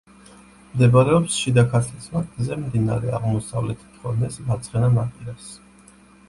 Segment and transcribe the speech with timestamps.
[0.69, 5.55] მდებარეობს შიდა ქართლის ვაკეზე, მდინარე აღმოსავლეთ ფრონეს მარცხენა ნაპირას.